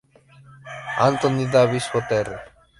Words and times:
Anthony 0.99 1.45
Davis 1.51 1.85
Jr. 1.93 2.37